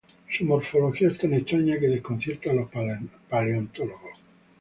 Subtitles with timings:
[0.31, 2.67] Su morfología es tan extraña que desconcierta a los
[3.29, 4.17] paleontólogos.